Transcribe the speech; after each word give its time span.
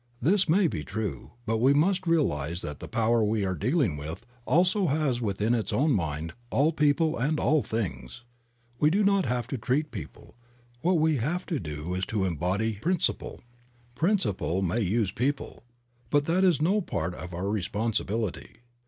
This 0.19 0.49
may 0.49 0.65
be 0.67 0.83
true, 0.83 1.33
but 1.45 1.57
we 1.59 1.75
must 1.75 2.07
realize 2.07 2.63
that 2.63 2.79
the 2.79 2.87
power 2.87 3.23
we 3.23 3.45
are 3.45 3.53
dealing 3.53 3.97
with 3.97 4.25
also 4.47 4.87
has 4.87 5.21
within 5.21 5.53
its 5.53 5.71
own 5.71 5.91
mind 5.91 6.33
all 6.49 6.71
people 6.73 7.19
and 7.19 7.39
all 7.39 7.61
things. 7.61 8.23
We 8.79 8.89
do 8.89 9.03
not 9.03 9.27
have 9.27 9.45
to 9.49 9.59
treat 9.59 9.91
people; 9.91 10.33
what 10.81 10.97
we 10.97 11.17
have 11.17 11.45
to 11.45 11.59
do 11.59 11.93
is 11.93 12.07
to 12.07 12.25
embody 12.25 12.77
principle. 12.81 13.41
Principle 13.93 14.63
may 14.63 14.79
use 14.79 15.11
people, 15.11 15.61
but 16.09 16.25
that 16.25 16.43
is 16.43 16.59
no 16.63 16.81
part 16.81 17.13
of 17.13 17.31
our 17.35 17.47
responsibility. 17.47 18.61